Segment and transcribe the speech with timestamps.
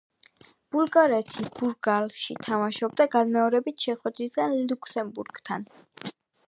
[0.75, 5.71] ბულგარეთი, ბურგასში თამაშობდა განმეორებით შეხვედრას ლუქსემბურგთან.